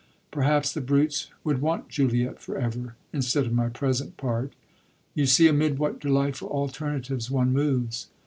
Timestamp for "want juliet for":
1.61-2.57